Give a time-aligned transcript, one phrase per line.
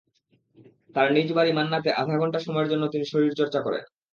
[0.95, 3.83] তাঁর নিজ বাড়ি মান্নাতে আধা ঘণ্টা সময়ের জন্য তিনি শরীরচর্চা করেন।